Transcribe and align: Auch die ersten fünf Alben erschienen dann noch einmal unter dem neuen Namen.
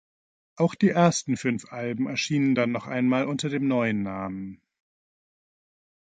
Auch 0.55 0.73
die 0.73 0.89
ersten 0.89 1.37
fünf 1.37 1.71
Alben 1.71 2.07
erschienen 2.07 2.55
dann 2.55 2.71
noch 2.71 2.87
einmal 2.87 3.27
unter 3.27 3.49
dem 3.49 3.67
neuen 3.67 4.01
Namen. 4.01 4.59